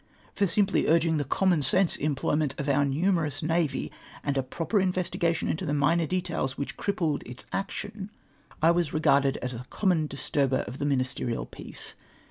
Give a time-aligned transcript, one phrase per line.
[0.33, 3.91] For simply urging the common sense employ ment of our numerous navy,
[4.23, 8.09] and a proper investigation into the minor details which crippled its action,
[8.63, 11.45] I was UNDER A FALSE SYSTEM, 225 regarded as a common disturber of the ministerial
[11.45, 11.93] peace.